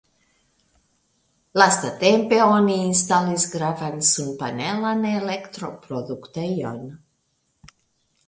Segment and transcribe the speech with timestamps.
[1.61, 6.81] Lastatempe oni instalis gravan sunpanelan elektroproduktejon.